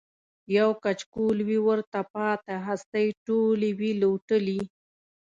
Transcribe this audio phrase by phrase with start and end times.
[0.57, 4.61] یو کچکول وي ورته پاته هستۍ ټولي وي لوټلي